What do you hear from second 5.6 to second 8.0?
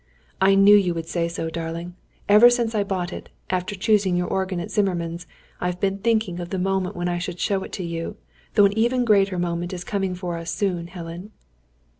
have been thinking of the moment when I should show it to